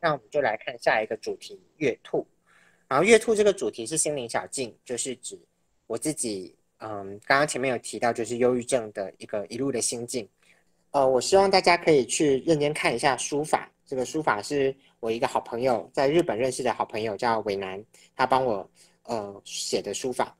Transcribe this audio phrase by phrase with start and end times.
[0.00, 2.26] 那我们就来看下一个主题——月兔。
[2.88, 5.38] 然后月兔这个主题是心灵小径，就是指
[5.86, 10.28] 我自己，嗯，刚刚前面有提到，就是忧郁症的一个一路的心境。
[10.92, 13.70] 呃，我希望大家可以去认真看一下书法。
[13.84, 17.84] 这个书法是我一个好朋友在日本认识的好朋友，叫伟南，
[18.16, 18.68] 他帮我
[19.04, 20.36] 呃写的书法，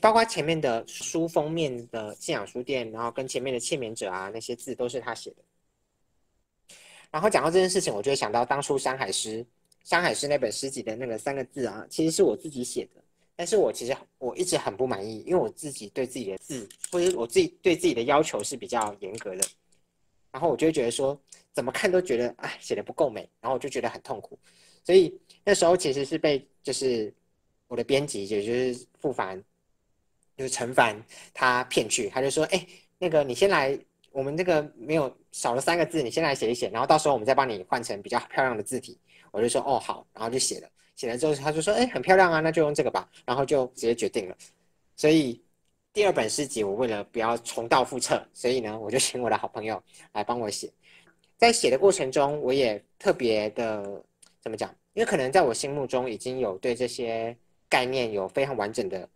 [0.00, 5.36] 包括前面的书封面的信仰书店，然后跟前面的欠勉者啊那些字都是他写的。
[7.10, 9.44] 然后讲到这件事情，我就会想到当初山海诗。
[9.82, 13.02] 山海诗那本诗集的那个三个字啊，其实是我自己写的，
[13.34, 19.48] 但是我其实我一直很不满意，因为我自己对自己的字，或者我自己对自己的要求是比较严格的，
[20.30, 21.18] 然后我就会觉得说，
[21.54, 24.38] 怎么看都觉得哎写的不够美，然后我就觉得很痛苦，
[24.84, 27.12] 所以那时候其实是被就是
[27.66, 29.42] 我的编辑，也就是傅凡，
[30.36, 30.94] 就是陈凡
[31.32, 32.66] 他骗去，他就说，哎，
[32.98, 33.76] 那个你先来，
[34.12, 38.98] 我们这个没有少了三个字，你先来写一写，然后到时候我们再帮你换成比较漂亮的字体。
[39.30, 44.36] 我就说哦好，然后就写了，写了之后他就说哎很漂亮啊，那就用这个吧，然后就直接决定了。
[44.96, 45.40] 所以
[45.92, 50.70] 第二本诗集我为了不要重蹈覆辙，所以呢我就请我的好朋友来帮我写。
[51.36, 54.02] 在写的过程中，我也特别的
[54.40, 54.68] 怎么讲？
[54.94, 57.36] 因为可能在我心目中已经有对这些
[57.68, 59.08] 概念有非常完整的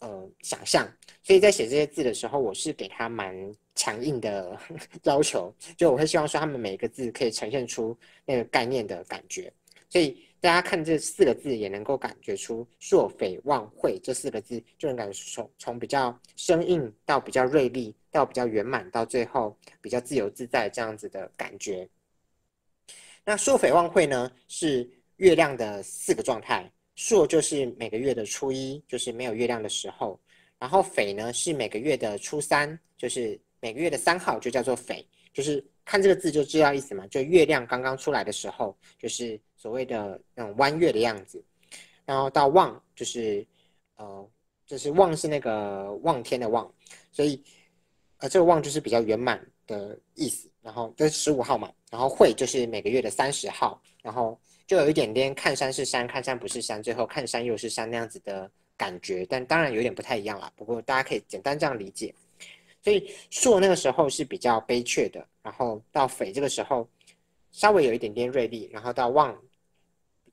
[0.00, 0.86] 呃想象，
[1.22, 3.34] 所以在写这些字的时候，我是给他蛮
[3.74, 4.58] 强硬的
[5.04, 9.52] 要求，就我会希望说他们每一个字可以呈现出那个概念的感觉。
[9.90, 21.88] 所以大家看这四个字，也能够感觉出“硕匪望会”这四个字，就能感觉从从比较生硬到比较锐利，到比较圆满，到最后比较自由自在这样子的感觉。
[23.24, 26.70] 那“硕匪望会”呢，是月亮的四个状态。
[26.98, 30.18] 朔就是每个月的初一，就是没有月亮的时候；
[30.58, 39.40] 然后匪呢是每个月的初三，就是每个月的三号，就叫做匪，就是看这个字就知道意思嘛，就月亮刚刚出来的时候，就是。
[39.60, 41.44] 所谓的那种弯月的样子，
[42.04, 43.44] 然后到望就是
[43.96, 44.30] 呃，
[44.64, 46.72] 就是望是那个望天的望，
[47.10, 47.42] 所以
[48.18, 50.48] 呃这个望就是比较圆满的意思。
[50.62, 59.26] 然后这是十五号嘛，然后会就是每个月的三十号，然后就有一点点看山是山，看山不是山，最后看山又是山那样子的感觉。
[59.28, 62.14] 但当然有点不太一样啦，不过大家可以简单这样理解。
[62.82, 66.88] 所以朔那个时候是比较悲却的，然后到匪这个时候
[67.50, 69.36] 稍微有一点点锐利，然后到望。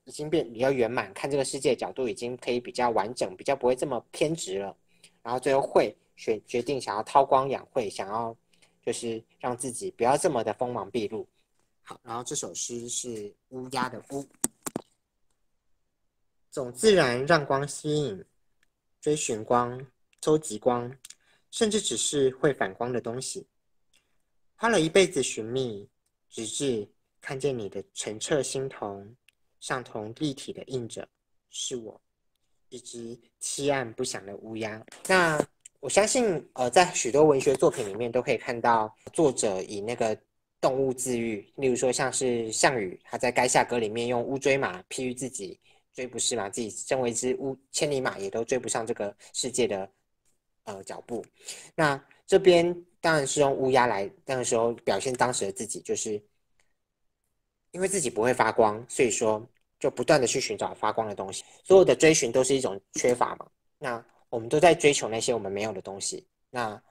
[0.08, 4.72] 已经变比较圆满，看这个世界角度已经可以比较完整，比较不会这么偏执了。
[5.20, 8.32] 然后最后会决决定想要韬光养晦，想要
[8.80, 11.26] 就是让自己不要这么的锋芒毕露。
[11.88, 14.26] 好，然后这首诗是乌鸦的乌，
[16.50, 18.24] 总自然让光吸引，
[19.00, 19.86] 追寻光，
[20.20, 20.92] 搜集光，
[21.52, 23.46] 甚至只是会反光的东西，
[24.56, 25.88] 花了一辈子寻觅，
[26.28, 26.88] 直至
[27.20, 29.16] 看见你的澄澈心瞳。
[29.58, 31.08] 上同立体的印着，
[31.50, 32.00] 是我
[32.68, 34.84] 一只凄暗不响的乌鸦。
[35.08, 35.40] 那
[35.80, 40.16] 我相信，呃，在许多文学作品里面都可以看到作者以那个
[40.66, 45.56] 动物自愈，例如说像是项羽，他在《垓下歌》里面用乌骓马譬喻自己
[45.94, 49.88] 追不是马，自己身为一只乌千里马，也都追不上这个世界的
[50.64, 51.24] 呃脚步。
[51.76, 56.20] 那这边当然是用乌鸦来那个时候表现当时的自己，就是
[57.70, 59.46] 因为自己不会发光，所以说。
[59.78, 63.46] 就不断的去寻找发光的东西，所有的追寻都是一种缺乏嘛。
[63.78, 66.26] 那我们都在追求那些我们没有的东西。
[66.48, 66.82] 那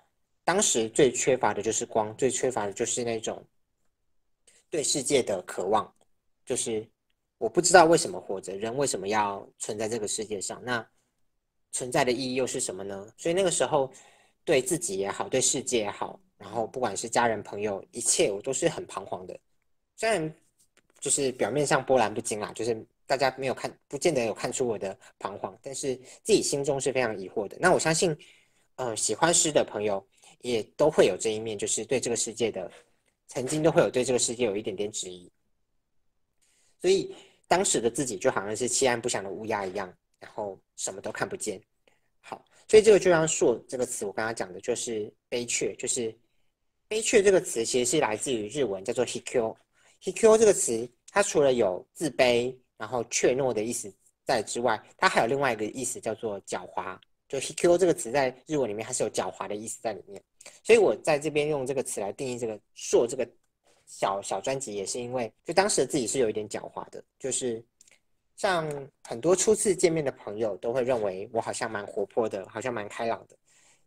[0.43, 3.43] 当时最缺乏的就是光，最缺乏的就是那种
[4.75, 5.89] 对世界的渴望。
[6.45, 6.85] 就是
[7.37, 10.61] 我不知道为什么活着，人为什么要存在这个世界上？
[10.63, 10.85] 那
[11.71, 13.07] 存在的意义又是什么呢？
[13.17, 13.91] 所以那个时候
[14.43, 19.39] 对自己也好，对世界也好，然后不管是家人朋友，一切我都是很彷徨的。
[19.95, 20.33] 虽然。
[21.01, 27.55] 就是表面上波澜不惊啦，就是大家没有看，不见得有看出我的彷徨，但是自己心中是非常疑惑的。
[27.59, 28.17] 那我相信，
[28.77, 30.03] 呃，喜欢诗的朋友
[30.41, 32.71] 也都会有这一面，就是对这个世界的
[33.27, 35.31] 曾经都会有对这个世界有一点点质疑。
[36.79, 37.15] 所以
[37.47, 41.61] 当时的自己就好像是弃暗不祥的乌鸦一样，然后什么都看不见。
[42.21, 46.15] 好，所以这个就像“硕”这个词，我刚刚讲的就是悲却，就是
[46.87, 49.55] 悲却这个词其实是来自于日文，叫做 “hikyo”。
[50.01, 50.89] hikyo 这个词。
[51.15, 53.89] 它除了有自卑，然后怯懦的意思
[54.25, 56.99] 在之外，它还有另外一个意思叫做狡猾。
[57.29, 60.21] 就 “hikyo” 这个词在日文里面，它是有狡猾的意思在里面。
[60.63, 63.27] 所以我在这边用这个词来定义这个“硕”这个
[63.85, 67.03] 小小专辑，也是因为就当时自己是有一点狡猾的。
[67.19, 67.63] 就是
[68.35, 68.67] 像
[69.03, 73.37] 很多初次见面的朋友都会认为我好像蛮活泼的，好像蛮开朗的。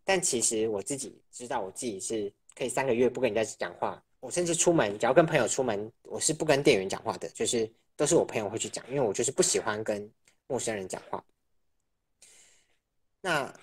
[0.03, 4.03] 但其实我自己知道，我自己是可以三个月不跟人家讲话。
[4.21, 10.11] 我甚至出门，只要跟朋友出门，我是不跟店员讲话的，就是都是我朋友会去讲，因为我就是不喜欢跟
[10.47, 11.23] 陌生人讲话。
[13.21, 13.53] 那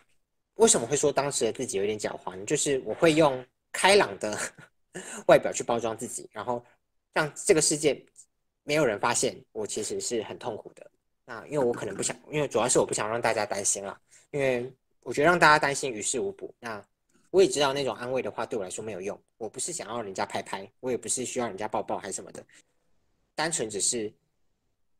[0.56, 2.44] 为什么会说当时的自己有点狡猾呢？
[2.44, 4.38] 就是我会用开朗的
[5.28, 6.64] 外表去包装自己，然后
[7.12, 8.04] 让这个世界
[8.62, 10.90] 没有人发现我其实是很痛苦的。
[11.24, 14.00] 那因为我可能不想，因为主要是我不想让大家担心了，
[14.30, 14.72] 因为
[15.02, 16.54] 我觉得让大家担心于事无补。
[16.58, 16.82] 那
[17.30, 22.42] 我也知道那种安慰的话对我来说没有用，我不是想要人家拍拍，我也不是需要人家抱抱还是什么的，
[23.34, 24.10] 单纯只是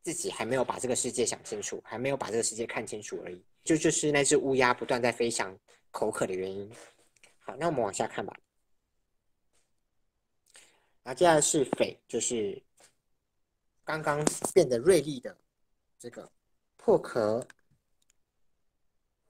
[0.03, 3.41] 自己还没有把这个世界想清楚，还没有把这个世界看清楚而已。
[3.67, 5.53] 就就是那只乌鸦不断在飞翔
[5.91, 6.71] 口渴的原因。
[7.39, 8.33] 好，那我们往下看吧。
[11.03, 12.63] 然后接下来是匪，就是
[13.83, 14.23] 刚刚
[14.53, 15.37] 变得锐利的。
[15.99, 16.31] 这个
[16.77, 17.45] 破壳，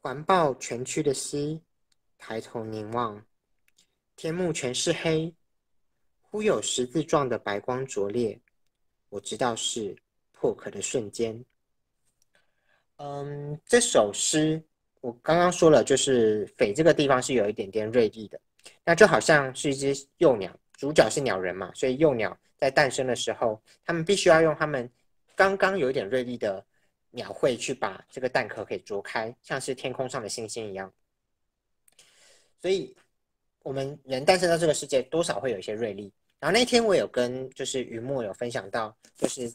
[0.02, 1.60] 环抱全区的溪，
[2.20, 3.26] 抬头凝望，
[4.16, 5.34] 天幕全是黑，
[6.22, 8.40] 忽有十字状的白光灼烈，
[9.10, 9.98] 我知道是
[10.32, 11.44] 破壳的瞬间。
[12.98, 14.62] 嗯，这首诗
[15.02, 18.40] 我刚刚说了，就是匪这个地方是有一点点锐利的，
[18.84, 24.90] 那就好像是一只幼鸟，主角是鸟人嘛，所以幼鸟在诞生的时候，他们必须要用他们。
[25.36, 26.66] 刚刚有一点锐利的
[27.12, 30.92] 鸟喙去把这个蛋壳给啄开，像是天空上的星星一样。
[32.60, 32.96] 所以，
[33.62, 36.12] 我们人诞生到这个世界，多少会有一些锐利。
[36.40, 39.48] 然后那天我有跟就是雨墨有分享到，就是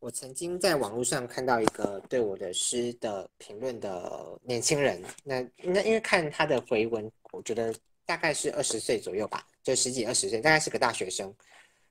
[0.00, 7.74] 我曾经在网络上看到一个对我的诗的评论的年轻人，那那因为看他的回文，我觉得
[8.04, 11.32] 大概是二十岁左右吧，就十几二十岁，大概是个大学生。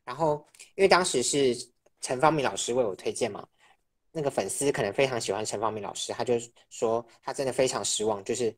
[0.03, 0.45] 然后
[0.75, 1.56] 因为当时是。
[2.01, 3.45] 陈方明老师为我推荐嘛，
[4.13, 6.35] 那个粉丝可能非常喜欢陈方明老师，他就
[6.69, 8.56] 说他真的非常失望，就是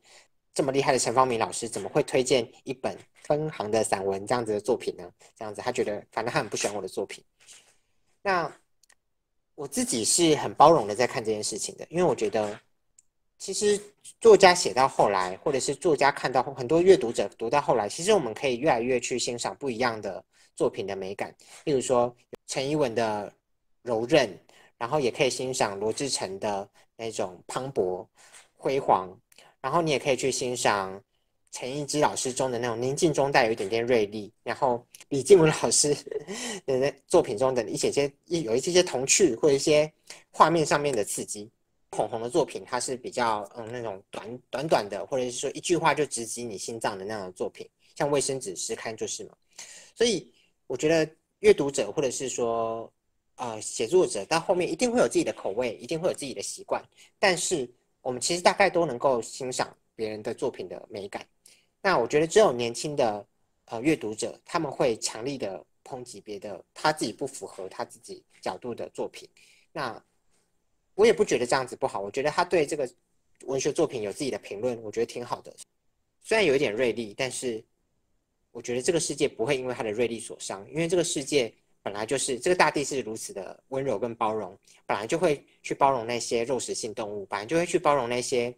[0.54, 5.10] 这么厉害的陈方明老师怎么会推荐一本分行的散文这样子的作品呢？
[5.36, 7.24] 这样子他觉得反正他很不喜欢我的作品。
[8.22, 8.48] 那
[9.54, 12.58] 我自己是很包容的在看这件事情的，因为我觉得
[13.38, 13.80] 其实
[14.20, 21.34] 作家写到后来，或者是作家看到很多阅读者读到后来，其实我们可以越来越去欣赏不一样的作品的美感，
[21.64, 22.14] 例如说。
[22.48, 23.32] 陈一文的
[23.80, 24.38] 柔韧，
[24.76, 28.06] 然后也可以欣赏罗志诚的那种磅礴
[28.52, 29.08] 辉煌，
[29.62, 31.02] 然后你也可以去欣赏
[31.52, 35.94] 陈逸之老师中的那种宁静中带有一点点锐利，然后李静文老师
[36.66, 39.92] 的作品中的一些些有一些些童趣或一些
[40.32, 41.48] 画面上面的刺激。
[41.90, 49.34] 孔红的作品，它是比较嗯那种短短短的，或者是说一句话就直击你心脏的那种作品，像卫生纸诗刊就是嘛。
[49.94, 50.28] 所以
[50.66, 51.08] 我觉得。
[51.42, 52.88] 阅读者或者是说，
[53.34, 56.80] 呃，写作者到后面一定会有自己的口味，一定会有自己的习惯。
[57.18, 57.68] 但是
[58.00, 61.26] 我们其实大概都能够欣赏别人的作品的美感。
[61.82, 63.26] 那我觉得只有年轻的
[63.66, 69.28] 呃阅读者，他们会强力的抨击别的他自己不符合他自己角度的作品。
[69.72, 70.02] 那
[70.94, 72.88] 我也不觉得这样子不好，我觉得他对这个
[73.44, 75.54] 文学作品有自己的评论，我觉得挺好的。
[76.22, 77.62] 虽然有一点锐利，但是。
[78.54, 81.50] 我觉得这个世界不会因为它的锐利所伤，因为这个世界
[81.82, 84.54] 本来就是这个大地是如此的温柔跟包容，
[84.84, 88.54] 本来就会去包容那些肉食性动物，本来就会去包容那些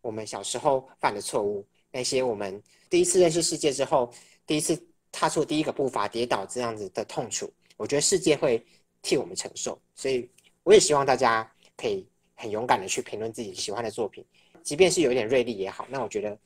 [0.00, 4.12] 我们小时候犯的错误，那些我们第一次认识世界之后，
[4.46, 8.64] 第一次踏出第一个步伐跌倒这样子的痛楚，我觉得世界会
[9.02, 10.28] 替我们承受，所以
[10.62, 14.24] 我也希望大家可以很勇敢的去评论自己喜欢的作品，
[14.62, 16.38] 即便是有一点锐利也好，那我觉得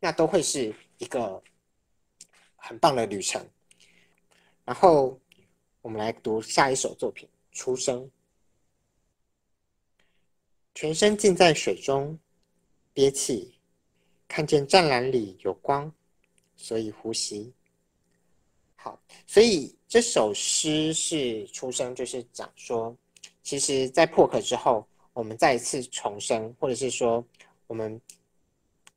[0.00, 1.42] 那都会是一个。
[2.66, 3.46] 很棒的旅程，
[4.64, 5.20] 然后
[5.82, 8.02] 我们来读下一首作品《出生》。
[10.74, 12.18] 全身浸在水中，
[12.94, 13.53] 憋气，
[14.34, 15.88] 看见湛蓝里有光，
[16.56, 17.52] 所以呼吸。
[18.74, 22.92] 好，所以这首诗是《出生》，就是讲说，
[23.44, 27.24] 其实，在破壳之后，我们再一次重生，或者是说，
[27.68, 28.00] 我们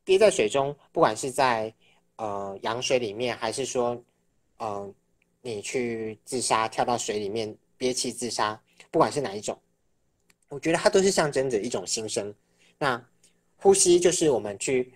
[0.03, 1.72] 憋在水中，不管是在。
[2.15, 4.03] 呃，羊水里面，还是说，
[4.58, 4.91] 呃，
[5.44, 9.56] 你去自杀，跳到水里面憋气自杀，不管是哪一种，
[10.50, 12.34] 我觉得它都是象征着一种新生。
[12.79, 13.00] 那
[13.56, 14.91] 呼吸就是我们去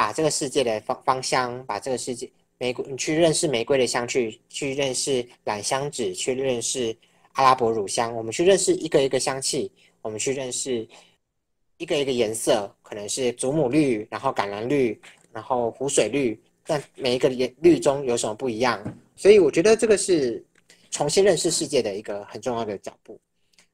[0.00, 2.26] 把这个世界的芳芳香，把这个世界
[2.56, 6.96] 玫瑰，你去认识玫瑰的香，去去认识兰香脂，去认识
[7.32, 10.88] 阿拉伯乳香，我们去认识一个一个香气，我们去认识
[11.76, 14.98] 一个一个颜色，可能是祖母绿，然后橄榄绿。
[15.32, 18.82] 然后湖水绿，但每一个颜绿中有什么不一样？
[19.14, 20.42] 所以我觉得这个是
[20.90, 23.20] 重新认识世界的一个很重要的脚步。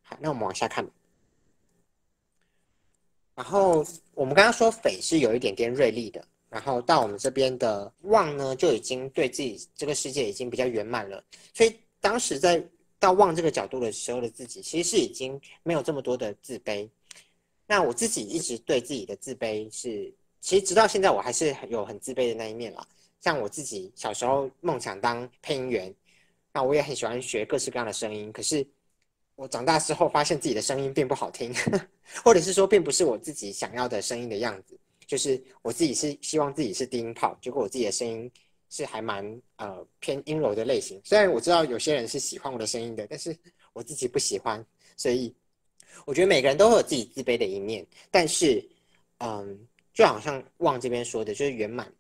[0.03, 0.85] 好，那我们往下看。
[3.37, 11.23] 然后我们刚刚说匪是有一点点锐利的，然后到我们这边的望呢，就已经对自己这个世界已经比较圆满了。
[11.53, 12.65] 所以当时在
[12.99, 16.89] 到望这个角度的时候的自己，其实是已经没有这么多的自卑。
[17.67, 22.87] 那我自己一直对自己的自卑是，其实直到现在我还是有很自卑的那一面啦。
[23.21, 25.95] 像我自己小时候梦想当配音员，
[26.55, 28.33] 那我也很喜欢学各式各样的声音。
[28.33, 28.67] 可是
[29.37, 31.55] 我长大之后发现自己的声音并不好听，
[32.25, 34.79] 或者是说并不是我自己想要的声音的样子。
[35.07, 38.29] 就是我自己是希望自己是低音炮，结果我自己的声音
[38.71, 39.25] 是还蛮
[39.55, 41.01] 呃偏阴柔的类型。
[41.05, 43.37] 虽然我知道有些人是喜欢我的声音的，但是
[43.73, 44.65] 我自己不喜欢。
[44.97, 45.33] 所以
[46.07, 48.67] 我觉得每个人都会有自己自卑的一面，但是
[49.19, 49.57] 嗯，
[49.95, 51.93] 就好像旺这边说的，就是圆满，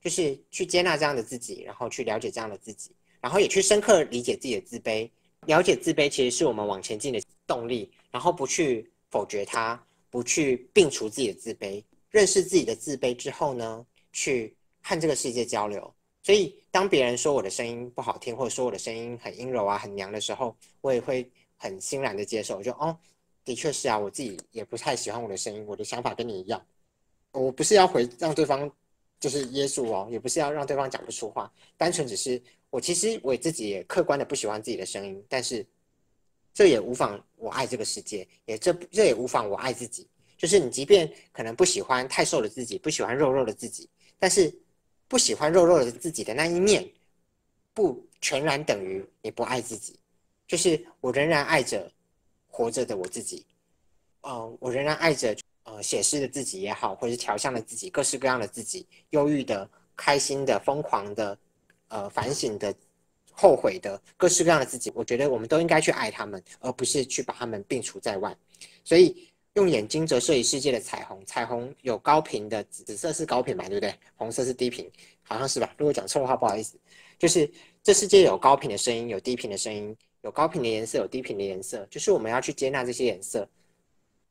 [0.00, 5.10] 就是去接纳这样的自己，然后去了解这样的自己，然后也去深刻理解自己的自卑。
[5.44, 11.82] 了解自卑其实是我们往前进的动力，然后不去否决它，不去摒除自己的自卑。
[12.10, 15.92] 认识自己的自卑之后呢，去和这个世界交流。
[16.22, 22.60] 所以，当别人说我的声音不好听，或者说我的声音很阴柔啊、很娘的时候，我也会很欣然的接受。
[22.62, 22.98] 就哦，
[23.44, 26.60] 的确是啊，我自己也不太喜欢我的声音，我的想法跟你一样。
[27.32, 28.68] 我不是要回让对方
[29.20, 35.64] 就是耶稣哦，也不是要让对方讲不出话，单纯只是我其实我自己也客观的不喜欢自己的声音，但是
[36.52, 40.06] 这也无妨我爱这个世界，也这这也无妨我爱自己。
[40.36, 44.54] 就是你，即便可能不喜欢太瘦的自己，不喜欢肉肉的自己，但是
[45.08, 46.86] 不喜欢肉肉的自己的那一面，
[47.72, 49.98] 不全然等于你不爱自己。
[50.46, 51.90] 就是我仍然爱着
[52.48, 53.46] 活着的我自己，
[54.22, 61.36] 嗯，我仍然爱着呃写诗的自己也好，或者是调香的自己，各式各样的自己，忧郁的、开心的、疯狂的、
[61.88, 62.74] 呃反省的、
[63.32, 64.92] 后悔的，各式各样的自己。
[64.94, 68.36] 我觉得我们都应该去爱他们，而不是去把他们摒除在外。
[68.84, 69.28] 所以。
[69.56, 73.94] 用眼睛折射一世界的彩虹，彩虹有高频的，紫色是高频嘛，对不对？
[74.14, 74.86] 红色是低频，
[75.22, 75.74] 好像是吧？
[75.78, 76.78] 如果讲错的话，不好意思。
[77.18, 77.50] 就是
[77.82, 81.86] 这世界有高频的声音，有低频的声音，有高频的颜色，有低频的颜色。
[81.88, 83.48] 就是我们要去接纳这些颜色，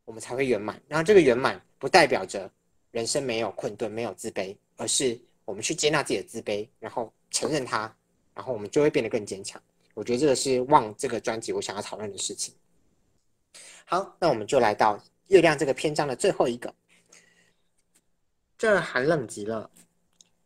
[0.06, 0.80] 我们才会圆满。
[0.88, 2.48] 然后这个圆满不代表着
[2.92, 7.94] 人生没有困顿、没有自卑，而是我们去接纳自己的自卑，然后承认它，
[8.34, 9.62] 然后我们就会变得更坚强。
[9.94, 12.56] 我觉得这个是望这个专辑我想要讨论的事情。
[13.84, 15.04] 好，那我们就来到。
[15.28, 16.72] 月亮这个篇章的最后一个，
[18.58, 19.72] 这寒冷极了，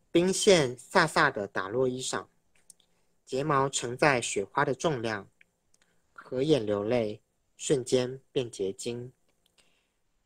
[0.10, 2.25] 冰线飒飒的打落衣裳，
[3.25, 5.27] 睫毛承载雪花的重量，
[6.13, 7.19] 合眼流泪，
[7.58, 9.12] 瞬间变结晶。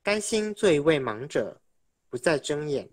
[0.03, 1.59] 甘心做一位盲者，
[2.07, 2.87] 不再睁眼，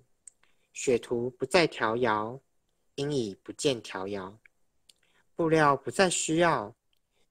[0.73, 2.41] 雪图不再调摇，
[3.01, 4.39] 因已不见调摇，
[5.35, 6.77] 布料不再需要，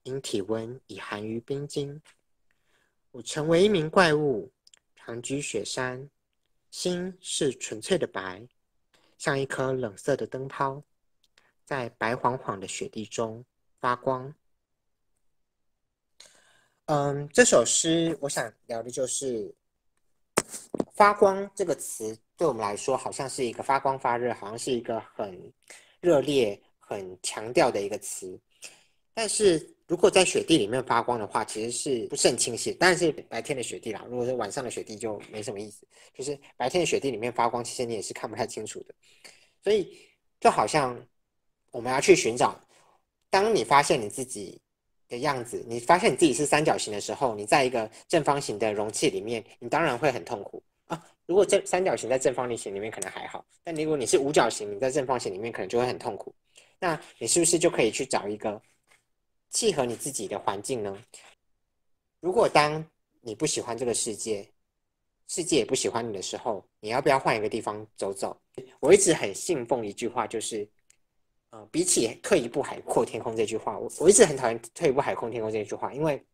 [0.01, 2.01] 因体温已寒于冰晶。
[3.11, 4.51] 我成为一名怪物，
[4.95, 6.09] 长居雪山，
[6.71, 8.47] 心是纯粹的白，
[9.19, 10.81] 像一颗冷色的灯泡，
[11.63, 13.45] 在白晃晃的雪地中
[13.79, 14.33] 发光。
[16.85, 19.53] 嗯，这首诗我想聊的就是
[20.97, 25.39] “发光”这个词，对我们来说好像是一个发光发热，好像是一个很
[26.01, 28.39] 热烈、很强调的一个词，
[29.13, 29.75] 但是。
[29.89, 32.71] 如果在雪地里面发光的话，其实是不是很清晰？
[32.73, 34.05] 当然是白天的雪地啦。
[34.07, 35.83] 如果是晚上的雪地，就没什么意思。
[36.13, 38.93] 就是白天的雪地里面发光，其实你也是看不太清楚的。
[39.63, 39.97] 所以
[40.39, 40.95] 就好像
[41.71, 42.55] 我们要去寻找，
[43.31, 44.61] 当你发现你自己
[45.07, 50.61] 的样子，你发现你自己是三角形的时候，你在一个正方形的容器里面，你当然会很痛苦。
[51.29, 56.33] 如果正三角形在正方形里面可能还好，但如果你是五角形，你在正方形里面可能就会很痛苦。
[56.79, 58.59] 那你是不是就可以去找一个？
[59.51, 60.97] 契合你自己的环境呢？
[62.19, 62.83] 如果当
[63.21, 64.43] 你不喜欢这个世界，
[65.27, 68.35] 世界也不喜欢你的时候，你要不要换一个地方走走？
[68.79, 70.67] 我一直很信奉一句话，就是，
[71.51, 76.25] 呃，比起退一步海阔天空这句话，我我一直很讨厌退一步海阔天空这句话，因为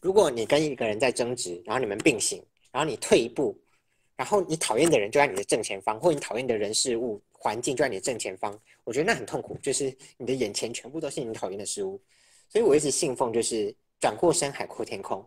[0.00, 3.56] 如果你跟一个人在争执，然后你们并行，然后你退一步，
[4.16, 7.22] 然后你讨厌的人就在你的正前方，或你讨厌的人事物。
[7.38, 12.02] 环境就在你的正前方，我觉得那很痛苦，就是你的眼前全部都是你讨厌的事物。
[12.48, 15.24] 所以我一直信奉，就是转过身，海阔天空。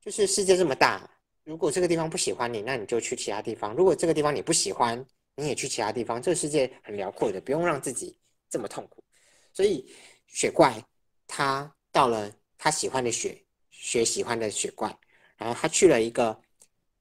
[0.00, 1.10] 就是世界这么大，
[1.44, 5.04] 如果这个地方不喜欢你，那你就去其他地方；如果这个地方你不喜欢，
[5.34, 6.22] 你也去其他地方。
[6.22, 8.16] 这个世界很辽阔的，不用让自己
[8.48, 9.04] 这么痛苦。
[9.52, 9.92] 所以
[10.26, 10.82] 雪怪
[11.26, 14.96] 他到了他喜欢的雪，雪喜欢的雪怪，
[15.36, 16.40] 然后他去了一个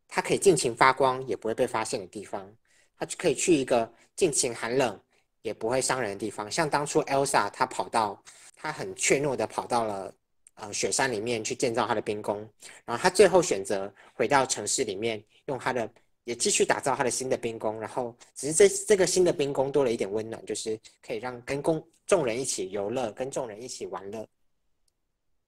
[0.09, 2.51] 他可以尽情发光，也不会被发现的地方。
[2.97, 4.99] 他就可以去一个尽情寒冷
[5.41, 8.21] 也不会伤人的地方，像当初 Elsa，她跑到，
[8.55, 10.13] 她很怯懦的跑到了
[10.55, 12.39] 呃雪山里面去建造她的冰宫，
[12.83, 15.89] 然后她最后选择回到城市里面，用她的
[16.25, 24.27] 也继续打造她的新的冰宫，然后只是这这个新的冰宫多了一点温暖，就是可以让跟公众人一起游乐，跟众人一起玩乐，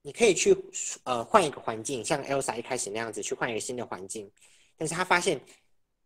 [0.03, 0.55] 你可以去
[1.03, 4.29] 呃换一个环境，像 Elsa 一开始那样子去换一个新的环境，
[4.75, 5.39] 但是他发现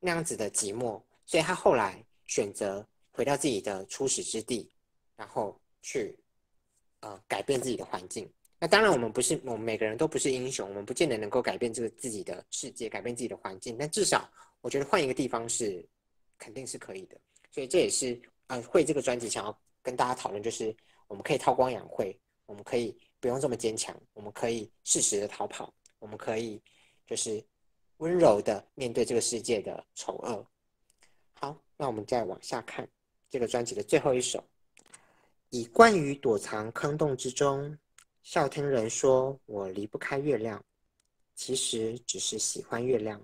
[0.01, 4.69] 那样子的寂寞，所以他后来选择回到自己的初始之地，
[5.15, 6.13] 然后去
[6.99, 8.29] 呃改变自己的环境。
[8.59, 13.77] 那当然，我们不是我们每个人都不是英雄，我们不见得能够改变这个自己的世界，改变自己的环境。
[13.77, 15.85] 但至少我觉得换一个地方是
[16.37, 17.17] 肯定是可以的。
[17.49, 20.75] 所以这也是呃会这个专辑想要跟大家讨论，就是
[21.07, 22.93] 我们可以韬光养晦，我们可以。
[23.25, 26.61] 不用这么坚强，我们可以适时的逃跑，我们可以
[27.07, 27.43] 就是
[27.97, 30.45] 温柔的面对这个世界的丑恶。
[31.33, 32.87] 好，那我们再往下看
[33.27, 34.43] 这个专辑的最后一首，
[35.49, 37.75] 以惯于躲藏坑洞之中，
[38.21, 40.63] 笑听人说我离不开月亮，
[41.33, 43.19] 其实只是喜欢月亮。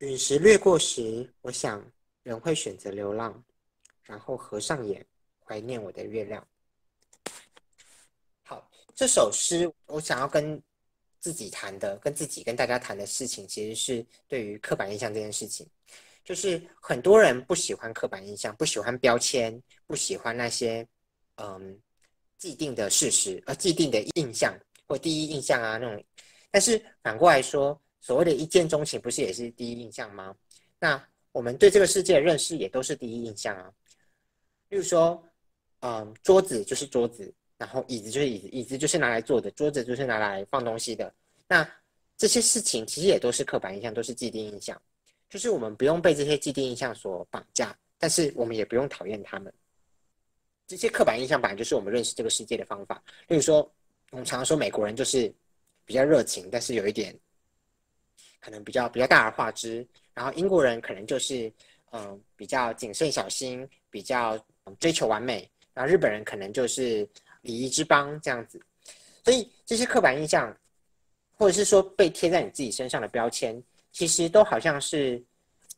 [0.00, 1.82] 陨石掠过时，我想
[2.24, 3.42] 人会选择流浪，
[4.02, 5.06] 然后合上眼
[5.46, 6.46] 怀念我的月亮。
[9.00, 10.62] 这首诗，我想要跟
[11.20, 15.66] 自己谈的、跟自己、跟大家谈的事情，其实是对于刻板印象这件事情。
[16.22, 20.86] 就是很多人不喜欢刻板印象，不喜欢标签，不喜欢那些
[21.36, 21.80] 嗯
[22.36, 24.54] 既定的事实，呃既定的印象
[24.86, 26.04] 或第一印象啊那种。
[26.50, 30.36] 但是反过来说，所谓的一见钟情，不是也是第一印象吗？
[30.78, 31.02] 那
[31.32, 33.72] 我们对这个世界的认识也都是第一印象啊。
[34.68, 35.26] 例如说，
[35.78, 37.32] 嗯，桌子就是桌子。
[37.60, 41.12] 然后椅子就是椅子，椅子就是拿来坐的，桌子就是拿来放东西的。
[41.46, 41.70] 那
[42.16, 44.80] 这些事情其实也都是刻板印象，都是既定印象。
[45.28, 49.52] 就是我们不用被这些既定印象所绑架，但是我们也不用讨厌他们。
[50.66, 53.02] 这些刻板印象本来就是我们认识这个世界的方法。
[53.28, 53.70] 例如说，
[54.10, 55.30] 我们常常说美国人就是
[55.84, 57.14] 比较热情，但是有一点
[58.40, 59.86] 可能比较比较大而化之。
[60.14, 61.52] 然后英国人可能就是
[61.92, 64.42] 嗯比较谨慎小心，比较
[64.78, 65.46] 追求完美。
[65.74, 67.06] 然后日本人可能就是。
[67.42, 68.60] 礼仪之邦这样子，
[69.24, 70.54] 所以这些刻板印象，
[71.38, 75.22] 或者是说被贴在你自己身上的标签，其实都好像是，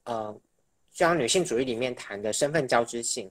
[0.05, 0.37] 呃，
[0.91, 3.31] 像女性主义里面谈的身份交织性。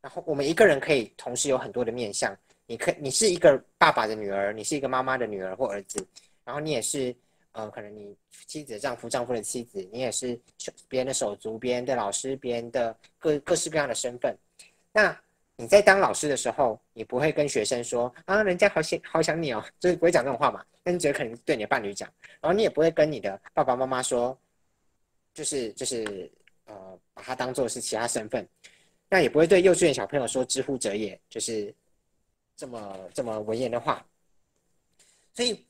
[0.00, 2.34] 然后我们一个人可以同时有很多的面相，
[2.66, 6.06] 你可你是一个爸爸的女儿，你是一个妈妈的女儿或儿子，
[6.44, 7.14] 然后你也是
[7.52, 10.38] 呃，可能你妻子的丈夫，丈夫的妻子，你也是
[10.88, 14.34] 别人的手足，别人的老师，别人的各各式各样的身份，
[14.92, 15.14] 那。
[15.56, 20.64] 你在当老师的时候，你不会跟学生说啊，人家好想好想你哦，就是不会讲这种话嘛。
[20.82, 24.36] 那你只会可能对你的伴侣讲，然后你也不会跟你的爸爸妈妈说，
[25.32, 26.30] 就是就是
[26.66, 28.46] 呃，把他当做是其他身份。
[29.08, 31.72] 那也不会对幼稚园小朋友说“知乎者也”，就是
[32.56, 34.04] 这么这么文言的话。
[35.34, 35.64] 所以，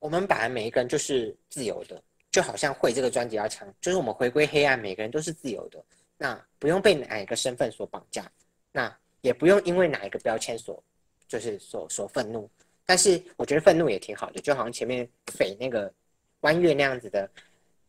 [0.00, 5.84] 我们本来每一个人就是自由的，就好像会这个专辑要强，就是我们回归黑暗，每个人都是自由的，
[6.18, 8.28] 那不用被哪一个身份所绑架。
[8.72, 10.82] 那也不用因为哪一个标签所，
[11.26, 12.48] 就是所所愤怒，
[12.86, 15.92] 但是我觉得愤怒也挺好的，就好像前面匪那个
[16.40, 17.28] 弯月那样子的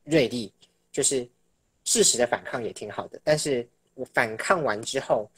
[0.04, 0.52] 锐利，
[0.92, 1.28] 就是
[1.86, 3.20] 适时的反抗也挺好的。
[3.24, 5.30] 但是我反抗完之后，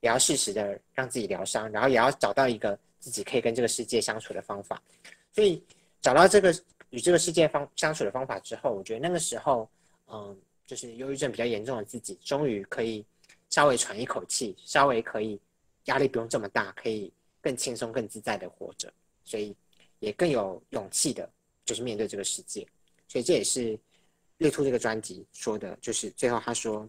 [0.00, 4.80] 也要适时的让自己疗伤，然后也要找到一个自己可以跟这个世界相处的方法。
[5.32, 5.62] 所以
[6.00, 6.54] 找到这个
[6.90, 9.68] 与这个世界方相处的方法之后，我觉得那个时候，
[10.06, 10.36] 嗯，
[10.66, 13.04] 就是忧郁症比较严重的自己，终于可以。
[13.52, 15.38] 稍微喘一口气，稍微可以
[15.84, 18.90] 压力不用这么大，可以更轻松、更自在的活着，
[19.24, 19.54] 所以
[19.98, 21.30] 也更有勇气的，
[21.62, 22.66] 就是面对这个世界。
[23.06, 23.78] 所以这也是
[24.38, 26.88] 月兔这个专辑说的，就是最后他说，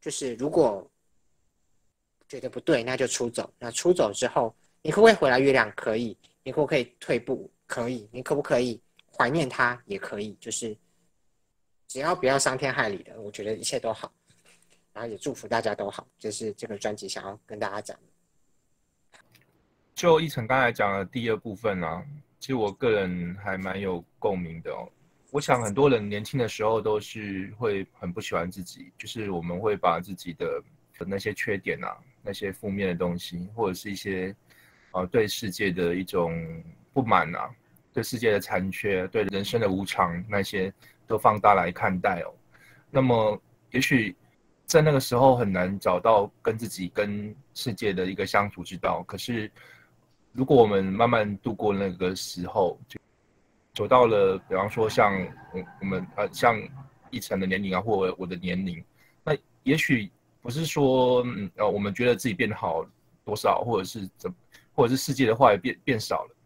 [0.00, 0.90] 就是如果
[2.26, 3.52] 觉得不对，那就出走。
[3.58, 5.38] 那出走之后，你可不可以回来？
[5.38, 7.50] 月亮可以，你可不可以退步？
[7.66, 8.80] 可以，你可不可以
[9.14, 9.78] 怀念他？
[9.84, 10.74] 也可以，就是
[11.86, 14.10] 只要不要伤天害理的，我觉得一切都好。
[15.00, 17.98] 然后也祝福大家都好，这是这个专辑想要跟大家讲。
[19.94, 22.04] 就一成刚才讲的第二部分呢，
[22.38, 24.86] 其实我个人还蛮有共鸣的哦。
[25.30, 30.62] 我想很多人年轻的时候都是会很不喜欢自己，就是我们会把自己的
[31.06, 34.36] 那些缺点啊、那些负面的东西，或者是一些
[34.92, 37.48] 呃对世界的一种不满啊、
[37.94, 40.70] 对世界的残缺、对人生的无常那些
[41.06, 42.34] 都放大来看待哦。
[42.90, 44.14] 那么也许。
[44.70, 49.02] 在那个时候很难找到跟自己、跟世界的一个相处之道。
[49.02, 49.50] 可是，
[50.30, 53.00] 如果我们慢慢度过那个时候，就
[53.74, 55.12] 走到了，比方说像
[55.52, 56.56] 我我们呃像
[57.10, 58.80] 一层的年龄啊，或我的年龄，
[59.24, 60.08] 那也许
[60.40, 62.86] 不是说呃我们觉得自己变好
[63.24, 64.32] 多少，或者是怎，
[64.72, 66.36] 或者是世界的坏变变少了，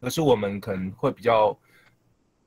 [0.00, 1.56] 而是我们可能会比较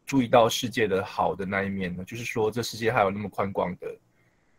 [0.06, 2.04] 注意到世界的好的那一面呢。
[2.04, 3.88] 就是说，这世界还有那么宽广的。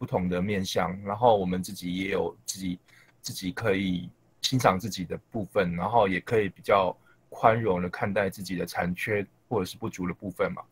[0.02, 2.76] 不同的面向，然后我们自己也有自己
[3.20, 4.10] 自己可以
[4.40, 6.92] 欣赏自己的部分，然后也可以比较
[7.28, 10.62] 宽容的看待自己的残缺或者是不足的部分嘛。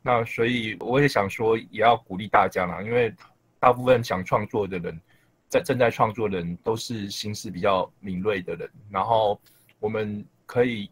[0.00, 3.14] 那所以我也想说，也要鼓励大家啦，因为
[3.60, 4.98] 大部分想创作的人，
[5.50, 9.38] 在正在创作的人都是心思比较敏锐的人，然后
[9.80, 10.90] 我们可以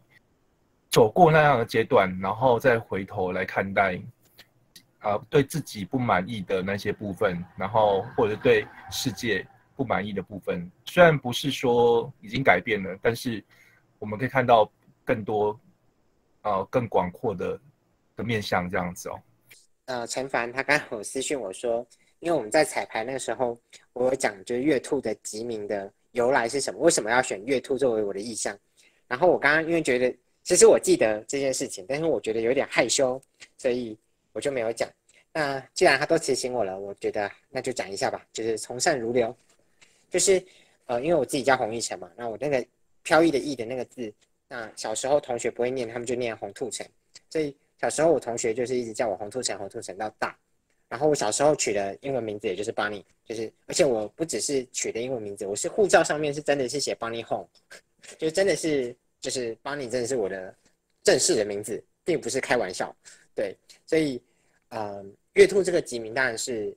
[0.91, 3.99] 走过那样的阶段，然后再回头来看待。
[4.99, 13.43] 啊，对自己不满意的那些部分，然后或者对世界不满意的部分，虽然不是说已经改变了，但是
[13.99, 14.69] 我们可以看到
[15.05, 15.57] 更多，
[16.41, 17.59] 呃，更广阔的
[18.15, 19.19] 的面向这样子哦。
[19.85, 21.85] 呃，陈凡他刚有私讯我说，
[22.19, 23.57] 因为我们在彩排那个时候，
[23.93, 28.57] 我讲就是月兔的吉名的由来是什么，为什么要选月兔作为我的意象？
[29.07, 33.21] 然后我刚刚因为觉得，其实我记得这件事情，但是我觉得有点害羞，
[33.59, 33.95] 所以。
[34.37, 34.87] 我就没有讲。
[35.33, 38.23] 那既然他都提醒我了，我觉得那就讲一下吧。
[38.31, 39.35] 就是从善如流，
[40.11, 40.39] 就是
[40.85, 42.07] 呃，因为我自己叫洪一成嘛。
[42.15, 42.63] 那我那个
[43.01, 44.13] 飘逸的逸的那个字，
[44.47, 46.85] 那小时候同学不会念，他们就念红兔成。
[47.31, 50.37] 所以小时候我同学就是一直叫我红兔成，红兔成到大。
[50.87, 57.47] 然后我小时候取的英文名字也就是 Bunny，就是而且我不只是取的英文名字，我是护照上面是真的是写 Bunny Home，
[58.19, 60.53] 就真的是就是 Bunny 真的是我的
[61.01, 62.95] 正式的名字，并不是开玩笑。
[63.33, 64.21] 对，所以。
[64.69, 65.03] 呃，
[65.33, 66.75] 月兔这个吉名当然是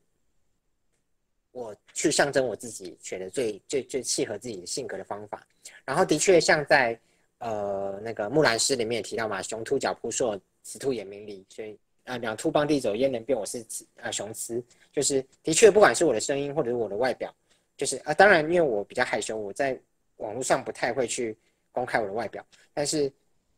[1.52, 5.44] 我去象征我自己选的最最最契合自己的性格的方法。
[5.84, 6.98] 然后的确像在
[7.38, 11.44] 呃那个木兰诗里面也提到嘛，雄兔脚扑朔，雌兔眼明离。
[11.48, 14.62] 所以啊，两兔傍地走，焉能辨我是雌啊雄雌？
[14.92, 17.34] 就是的确，不管是我的声音或者是我的外表，
[17.76, 19.78] 就是啊，当然因为我比较害羞，我在
[20.18, 21.36] 网络上不太会去
[21.72, 22.44] 公开我的外表。
[22.72, 23.12] 但是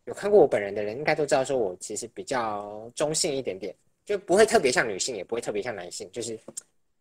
[0.05, 3.75] 有看过我本人的人，应该都知道说我其实比较中性一点点。
[4.05, 6.39] 就不会特别像女性，也不会特别像男性，就是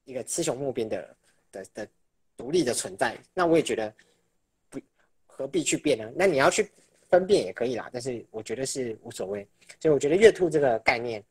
[0.06, 1.16] 一个雌雄莫辨的
[1.52, 1.88] 的的
[2.38, 3.18] 独立的存在。
[3.34, 3.92] 那我也觉得
[4.70, 4.80] 不
[5.26, 6.12] 何必去变呢？
[6.16, 6.70] 那你要去
[7.10, 9.48] 分辨也可以啦，但是我觉得是无所谓。
[9.80, 11.24] 所以我觉得月兔这个概念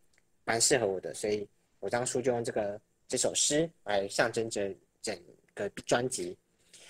[0.45, 1.47] 蛮适合我的，所以
[1.79, 5.17] 我当初就用这个这首诗来象征着整
[5.55, 6.37] 个专辑。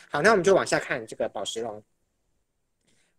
[0.09, 1.83] 好，那我们就往下看这个宝石龙。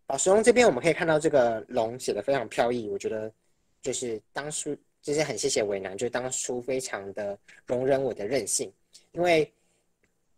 [0.06, 3.32] 宝石龙这边我们可以看到这个龙写的非常飘逸，我觉得
[3.80, 4.76] 就是当初。
[5.02, 7.36] 就是很谢谢伟南，就当初非常的
[7.66, 8.72] 容忍我的任性，
[9.10, 9.52] 因为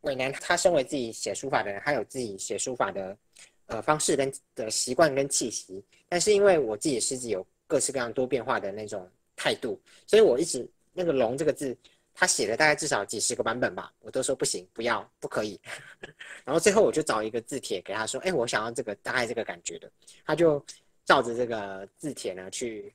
[0.01, 3.17] 伟南他身为自己写书法的人，他有自己写书法的
[3.67, 11.77] 呃方式跟的习惯跟气息，但是因为我自己的诗集有各式各样多变化的那种态度，所以我一直那个“龙”这个字，
[12.15, 15.61] 他写了大概至少几十个版本吧，我都说不行，不要，不可以。
[16.43, 19.91] 然后最后我就找一个字帖给他说，哎，我想要这个大概这个感觉的，
[20.25, 20.65] 他就
[21.05, 22.91] 照着这个字帖呢去。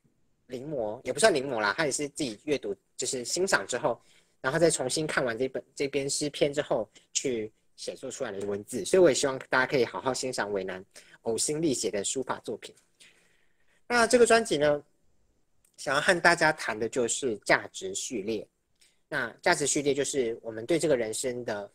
[0.49, 4.01] 临摹也不算临摹啦，他也是自己阅读，就是欣赏之后，
[4.41, 8.83] 然后再重新看完这本这篇诗篇之后，去写作出来的文字。
[8.83, 10.83] 所以我也希望大家可以好好欣赏伟南
[11.21, 12.73] 呕心沥血的书法作品。
[13.87, 14.83] 那这个专辑呢，
[15.77, 18.45] 想要和大家谈的就是价值序列。
[19.07, 21.71] 那价值序列就是我们对这个人生的，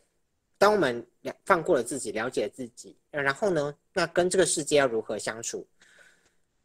[0.57, 5.65] 当我们了放过了自己，了解了自己，然后呢，那跟这个世界要如何相处？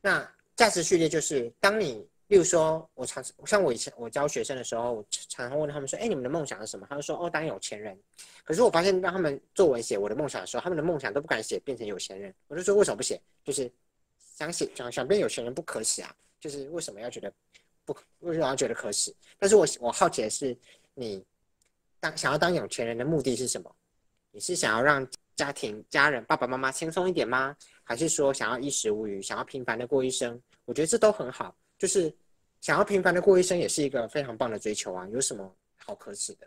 [0.00, 0.28] 那。
[0.60, 6.86] 价值序列就是，当你，例如说，我常像我以前我教学生的时候，我常常问他们说，哎，你们的梦想是什么？
[6.86, 7.98] 他就说，哦，当有钱人。
[8.44, 12.34] 可是我发现，让他们作文写我的梦想的时候，他们的梦想都不敢写变成有钱人。
[12.46, 13.18] 我就说，为什么不写？
[13.42, 13.72] 就是
[14.36, 17.32] 想写想想变有钱人不可耻啊，就是为什么要觉得
[17.86, 19.14] 不为什么要觉得可耻？
[19.38, 20.54] 但是我我好奇的是，
[20.92, 21.24] 你
[22.00, 23.74] 当想要当有钱人的目的是什么？
[24.30, 27.56] 你是想要让家庭家人爸爸妈妈轻松一点吗？
[27.82, 30.40] 还是说想要衣食无余，想要平凡的过一生？
[30.70, 32.14] 我觉得这都很好，就是
[32.60, 35.04] 想要平凡的过一生，也是一个非常棒的追求啊！
[35.10, 36.46] 有什么好可耻的？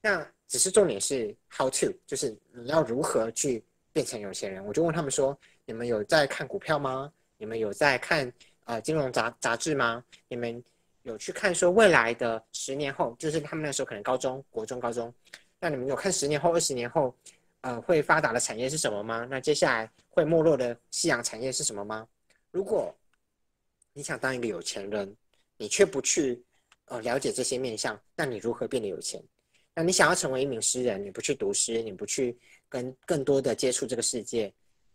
[0.00, 4.64] 那只是重点是 how to，就是你要如何去变成有钱人。
[4.64, 7.12] 我就问他们说：你们有在看股票吗？
[7.36, 8.32] 你们有在看
[8.64, 10.02] 呃金融杂杂志吗？
[10.26, 10.64] 你们
[11.02, 15.12] 有去看说未来的十年后，就是他们那时候可能高中国中高中，
[15.60, 17.14] 那你们有看十年后、二十年后，
[17.60, 19.28] 呃会发达的产业是什么吗？
[19.28, 22.08] 那接下来会没落的夕阳产业是什么吗？
[22.50, 22.94] 如果
[23.96, 25.16] 你想当一个有钱人，
[25.56, 26.42] 你却不去
[26.86, 29.22] 呃了解这些面相，那你如何变得有钱？
[29.72, 32.36] 那你想要成为一名诗人，你不去读诗，你不去
[32.68, 34.52] 跟更多的接触这个世界，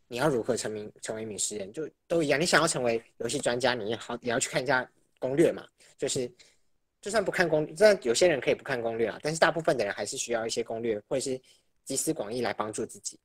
[0.07, 1.71] 你要如何成名成为一名诗人？
[1.71, 2.39] 就都一样。
[2.39, 5.65] 你想要成为游戏专家，你好也要去看一下攻略嘛。
[5.97, 6.29] 就是
[7.01, 11.39] 就算不看攻，虽然有些人可以不看攻略啊，但是大部分的人还是需要一些攻略或者是
[11.85, 13.17] 集思广益来帮助自己。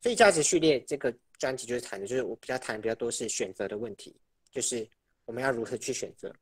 [0.00, 4.14] 所以价值序列这个专辑就是谈的，就是我比较谈比较多是选择的问题，
[4.52, 4.88] 就是。
[5.28, 6.34] 我们要如何去选择？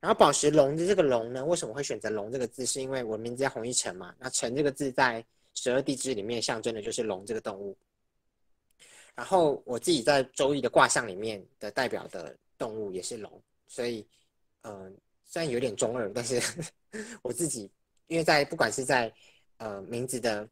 [0.00, 1.42] 然后宝石龙的这个龙呢？
[1.42, 2.66] 为什么会选择龙这个字？
[2.66, 4.14] 是因为我名字叫洪一成嘛？
[4.18, 7.74] 那成这个字在十二地支里面象征的就是龙这个动物。
[9.14, 14.06] 然后我自己在周易的卦象里面的代表的动物也是龙，所以，
[14.60, 16.38] 嗯，虽然有点中二，但是
[17.22, 17.70] 我自己
[18.08, 19.10] 因为在不管是在
[19.56, 20.46] 呃名字的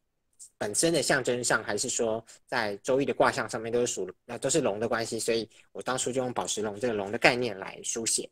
[0.59, 8.29] 本身的象征上，还是说在周易的卦象上面都是属那都是龙的关系，所以我当初就用宝石龙这个龙的概念来书写。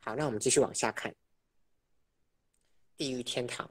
[0.00, 1.14] 好，那我们继续往下看，
[2.96, 3.70] 地狱天堂。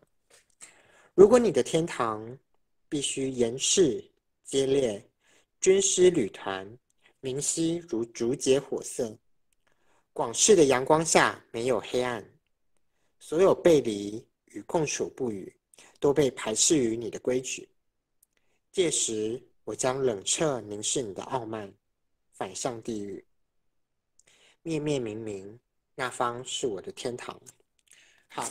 [1.14, 2.38] 如果你的天堂
[2.88, 4.04] 必须严饰、
[4.44, 5.04] 接烈。
[5.62, 6.66] 军师旅团，
[7.20, 9.14] 明晰如竹节火色，
[10.14, 12.26] 广视的阳光下没有黑暗，
[13.20, 15.54] 所有背离与共处不语
[16.00, 17.68] 都被排斥于你的规矩。
[18.72, 21.72] 届时，我将冷彻凝视你的傲慢，
[22.34, 23.24] 反向地狱。
[24.62, 25.60] 灭灭明明，
[25.96, 27.40] 那方是我的天堂。
[28.28, 28.48] 好，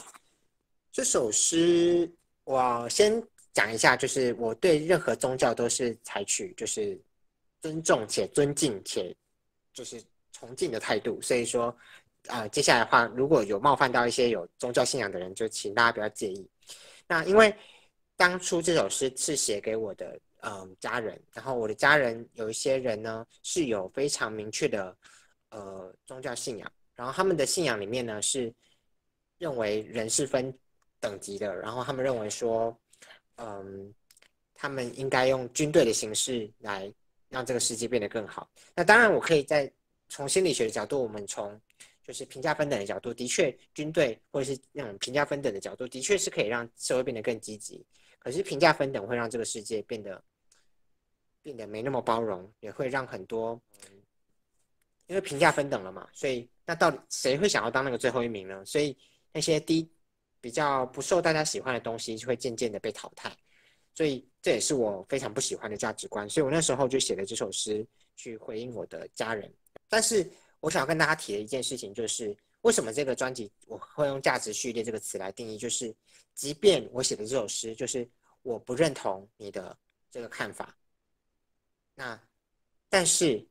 [0.92, 2.10] 这首诗
[2.44, 3.22] 我先。
[3.54, 6.96] 讲一下，就是我对任何宗教都是采取就是
[7.60, 9.12] 尊重且尊敬且
[9.72, 11.76] 就是崇敬的态度，所以说
[12.28, 16.48] 啊，接下来的话如果有冒犯到一些有宗教信仰的人，就请大家不要介意。
[17.08, 17.52] 那因为
[18.16, 24.96] 当初这首诗是写给我的嗯家人，然后我的家人有一些人呢是有非常明确的
[25.48, 28.54] 呃宗教信仰，然后他们的信仰里面呢是
[29.38, 30.56] 认为人是分
[31.00, 32.78] 等级的，然后他们认为说。
[33.40, 33.94] 嗯，
[34.52, 36.92] 他们应该用军队的形式来
[37.28, 38.50] 让这个世界变得更好。
[38.74, 39.72] 那当然，我可以在
[40.08, 41.56] 从心理学的角度，我们从
[42.08, 47.84] 就是评价分等的角度，的确，军队或者是那种评价分等的角度，的确是可以让社会变得更积极。
[48.18, 50.24] 可是评价分等会让这个世界变得
[51.42, 53.60] 变得没那么包容，也会让很多
[55.06, 58.64] 因为评价分等了嘛，所以那到底谁会想要当那个最后一名呢？
[58.64, 58.96] 所以
[59.30, 59.86] 那些低。
[60.40, 63.36] 比较不受大家喜欢的东西就会渐渐的被淘汰，
[63.92, 66.30] 所以这也是我非常不喜欢的价值观。
[66.30, 69.52] 所以我那时候就写了这首诗去回应我的家人。
[69.88, 70.24] 但是
[70.60, 75.56] 我想要跟大家提的一件事情就是，为什么这个专辑我会用价值序列这个词来定义？
[75.56, 75.94] 就是
[76.34, 78.08] 即便我写的这首诗，就是
[78.42, 79.76] 我不认同你的
[80.10, 80.76] 这个看法，
[81.94, 82.20] 那
[82.88, 83.46] 但是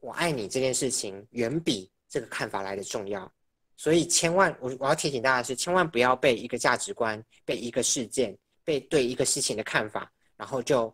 [0.00, 3.32] 我爱你这件事情远比这个看法来的重要。
[3.76, 10.92] 所以，千万我我要提醒大家是，千万不要被一个价值观、被一个事件、被对一个事情的看法，然后就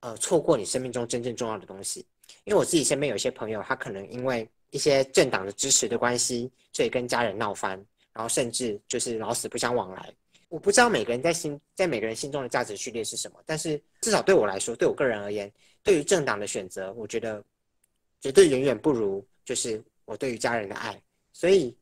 [0.00, 2.06] 呃错过你生命中真正重要的东西。
[2.44, 7.72] 因为我自己身边有一些朋友，他可能因为一些政党的支持的关系，所以跟家人闹翻，
[8.12, 10.12] 然后甚至就是老死不相往来。
[10.48, 17.42] 我不知道每个人在心在每个人心中的价值序列是什么，但是至少对我来说，对我个人而言，对于政党的选择，我觉得
[18.20, 21.00] 绝对远远不如就是我对于家人的爱。
[21.32, 21.76] 所以。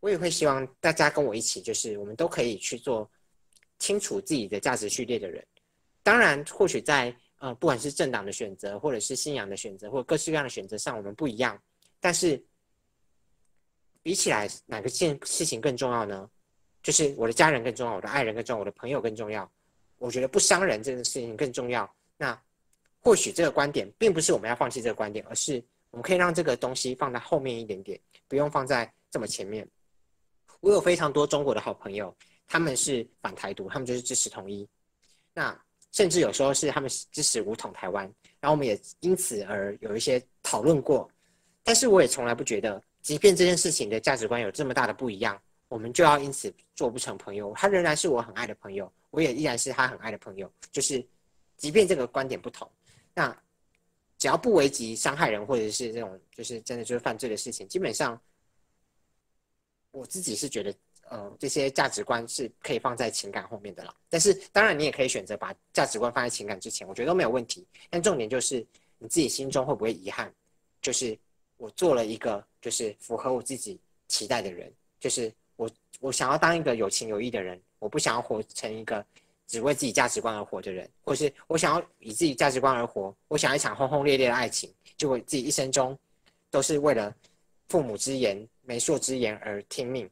[0.00, 3.10] 我也会希望大家跟我一起，就是我们都可以去做
[3.80, 5.44] 清楚自己的价值序列的人。
[6.04, 11.60] 当然，或许在呃，不管是政党的选择，或者是信仰的选择，或各式各样的选择上，我们不一样。
[12.00, 12.42] 但是
[14.02, 16.28] 比起来，哪个件事情更重要呢？
[16.82, 19.50] 就是我的家人更重要，我的爱人更重要，我的朋友更重要。
[19.98, 21.88] 我觉得不伤人这件事情更重要。
[22.16, 22.40] 那
[23.00, 29.68] 或许这个观点并不是我们要放弃这个观点，而是我们可以让这个东西放在后面一点点，不用放在这么前面。
[30.60, 32.14] 我有非常多中国的好朋友，
[32.46, 34.68] 他们是反台独，他们就是支持统一。
[35.34, 35.56] 那
[35.92, 38.04] 甚至有时候是他们支持武统台湾，
[38.40, 41.10] 然后我们也因此而有一些讨论过。
[41.62, 47.52] 但是我也从来不觉得，即便这件事情的价值观有这么大的不一样，我们就要因此做不成朋友。
[47.56, 50.50] 他仍然是我很爱的朋友，我也依然是他很爱的朋友。
[50.70, 51.06] 就是
[51.56, 52.70] 即便这个观点不同，
[53.14, 53.36] 那
[54.18, 58.20] 只要不危及伤害人或者是这种就是真的就是犯罪的事情，基本上。
[59.90, 60.72] 我自己是觉得，
[61.10, 63.94] 呃，这些价值观是可以放在情感后面的啦。
[64.08, 67.66] 但是，当然你也可以选择把价值观放在情感之前，我觉得都没有问题。
[67.90, 68.64] 但重点就是
[68.98, 70.32] 你自己心中会不会遗憾？
[70.80, 71.18] 就是
[71.56, 79.04] 我做了一个就是符合我自己期待的人，就是我我想要当一个有情有义的人，我不想要活成一个
[79.46, 85.98] 只为自己价值观而活的人，或是我想要以自己价值观而活，我想要一场轰轰烈烈的爱情，结果自己一生中
[86.50, 87.14] 都是为了
[87.68, 88.46] 父母之言。
[88.68, 90.06] 媒妁之言而听命，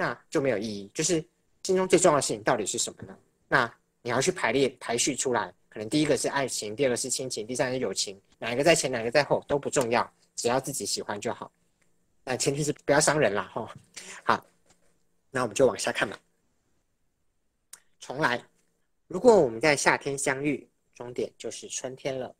[0.00, 0.90] 那就没有意义。
[0.94, 1.22] 就是
[1.62, 3.14] 心中最重要的事情到底是什么呢？
[3.48, 11.52] 那你要去排列排序出来，可能第一个是爱情，第二个是亲情，第三个是友情，哪一个在前，哪个在后都不重要，只要自己喜欢就好。
[12.24, 13.74] 那前提是不要伤人啦，哈。
[14.24, 14.46] 好，
[15.30, 16.18] 那我们就往下看吧。
[17.98, 18.42] 重来，
[19.06, 22.34] 如果我们在夏天相遇，终点就是春天了。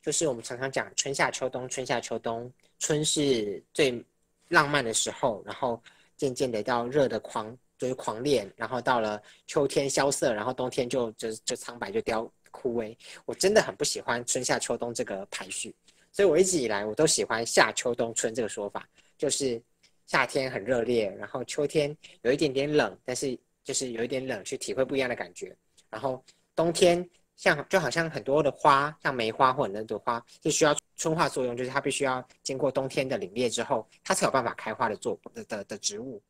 [0.00, 4.02] 就是我们常常讲春夏秋冬，春夏秋冬，春是最。
[4.48, 5.82] 浪漫的时候，然后
[6.22, 12.96] 渐渐的到热的狂，就是狂烈，然后到了秋天萧瑟，然后冬天就就就苍白就凋枯萎。
[13.24, 15.74] 我真的很不喜欢春夏秋冬这个排序，
[16.12, 19.60] 所以我一直以来我都喜欢夏秋冬春这个说法，就是
[20.06, 25.52] 夏天很热烈，然后秋天有一点点冷，但是就是有一点冷，去体会不一样的感觉。
[25.90, 27.04] 然后冬天
[27.36, 36.22] 像就好像很多的花，像梅花或者那朵花，是需要春化作用，就是它必须要经过冬天的凛冽之后，它才有办法开花的作的的的植物。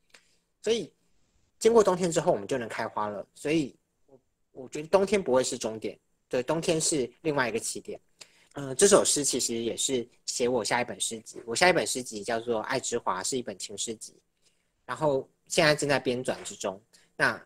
[0.62, 0.90] 所以
[1.58, 3.26] 经过冬天之后，我们就能开花了。
[3.34, 3.74] 所以，
[4.06, 4.18] 我
[4.52, 8.00] 我觉得冬天不会是终点，对，冬天是另外一个起点。
[8.54, 11.42] 嗯，这首诗其实也是写我下一本诗集。
[11.46, 14.14] 我下一本诗集叫做《爱之华》，是一本情诗集。
[14.84, 16.80] 然后现在正在编纂之中。
[17.16, 17.40] 那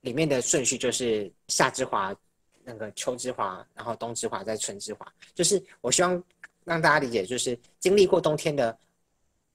[0.00, 2.14] 里面的顺序就是夏之华，
[2.68, 5.10] 那个秋之华，然后冬之华，再春之华。
[5.34, 6.22] 就是我希望
[6.64, 8.78] 让大家理解，就是经历过冬天的。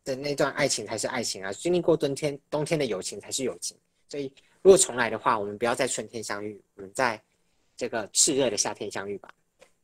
[0.06, 1.54] 的那段爱情才是爱情啊！
[1.54, 3.78] 经历过冬天，冬天的友情才是友情。
[4.10, 4.30] 所以，
[4.62, 7.18] 如果重来的话，我们不要在春天相遇，我们在
[7.78, 9.30] 这个炽热的夏天相遇吧。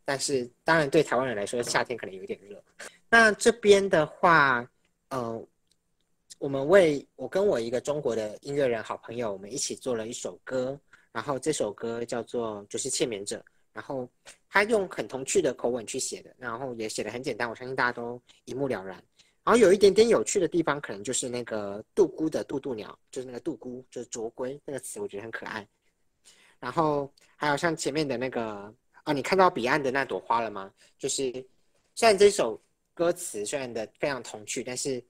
[0.04, 2.62] 但是，当然对台湾人来说，夏天可能有点热。
[3.10, 4.70] 那这边的话，
[5.08, 5.42] 呃，
[6.38, 10.78] 我们为我跟我一个中国的音乐人好朋友，我们一起做了一首歌。
[11.12, 13.38] 然后这首歌叫做就是《欠眠者》，
[13.74, 14.08] 然后
[14.50, 18.96] 他用很童趣的口吻去写的，然后也写的很简单，我相信大家都一目了然。
[19.44, 25.68] 然后有一点点有趣的地方，可能就是那个杜姑的渡渡鸟，就是那个杜姑，就是卓龟那个词，我觉得很可爱。
[26.60, 28.72] 然后还有像前面的那个，
[29.04, 30.72] 啊，你看到彼岸的那朵花了吗？
[31.00, 31.32] 就是
[31.96, 32.62] 虽然这首
[32.94, 35.04] 歌词虽然的非常童趣，但是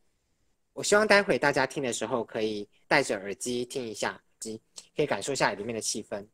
[0.72, 4.22] 我希望待会大家听的时候可以戴着耳机听一下，
[5.00, 6.28] 可以感受一下里面的气氛。